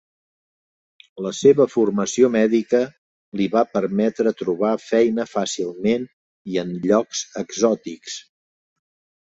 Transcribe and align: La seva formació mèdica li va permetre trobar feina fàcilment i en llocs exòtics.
La 1.25 1.33
seva 1.39 1.67
formació 1.73 2.29
mèdica 2.37 2.79
li 3.41 3.47
va 3.57 3.63
permetre 3.75 4.33
trobar 4.41 4.73
feina 4.87 5.29
fàcilment 5.37 6.09
i 6.55 6.61
en 6.65 6.75
llocs 6.91 7.23
exòtics. 7.45 8.19